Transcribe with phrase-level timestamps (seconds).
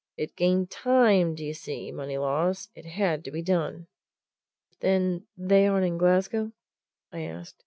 [0.17, 3.85] It gained time, do you see, Moneylaws it had to be done."
[4.79, 6.53] "Then they aren't in Glasgow?"
[7.11, 7.59] I asked.